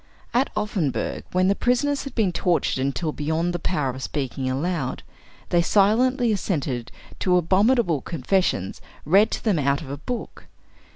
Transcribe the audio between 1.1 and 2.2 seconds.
when the prisoners had